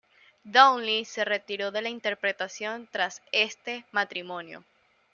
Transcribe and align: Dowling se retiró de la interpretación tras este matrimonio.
Dowling 0.43 1.05
se 1.05 1.23
retiró 1.23 1.69
de 1.69 1.83
la 1.83 1.89
interpretación 1.89 2.89
tras 2.91 3.21
este 3.31 3.85
matrimonio. 3.91 4.65